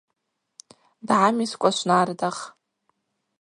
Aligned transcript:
Дгӏамискӏва 1.07 1.71
швнардах. 1.77 2.37